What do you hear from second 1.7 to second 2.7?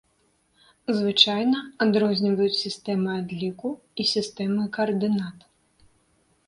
адрозніваюць